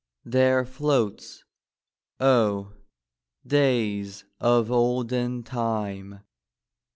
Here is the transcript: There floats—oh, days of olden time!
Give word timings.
There 0.25 0.65
floats—oh, 0.65 2.73
days 3.45 4.25
of 4.39 4.71
olden 4.71 5.43
time! 5.43 6.21